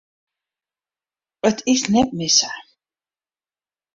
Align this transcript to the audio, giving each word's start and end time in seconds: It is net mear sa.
It 1.49 1.61
is 1.71 1.83
net 1.93 2.09
mear 2.17 2.33
sa. 2.37 2.49